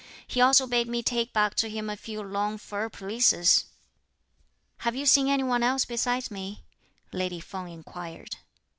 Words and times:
He 0.27 0.41
also 0.41 0.65
bade 0.65 0.87
me 0.87 1.03
take 1.03 1.31
back 1.31 1.53
to 1.57 1.69
him 1.69 1.87
a 1.87 1.95
few 1.95 2.23
long 2.23 2.57
fur 2.57 2.89
pelisses." 2.89 3.65
"Have 4.77 4.95
you 4.95 5.05
seen 5.05 5.27
any 5.27 5.43
one 5.43 5.61
else 5.61 5.85
besides 5.85 6.31
me?" 6.31 6.63
lady 7.13 7.39
Feng 7.39 7.69
inquired. 7.69 8.37